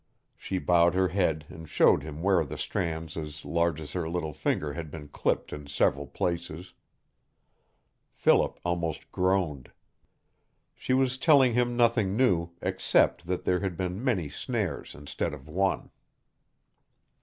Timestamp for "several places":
5.67-6.73